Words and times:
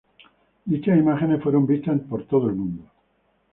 Dichas 0.65 0.97
imágenes 0.97 1.43
fueron 1.43 1.67
vistas 1.67 1.93
en 1.99 2.25
todo 2.27 2.49
el 2.49 2.55
mundo. 2.55 2.83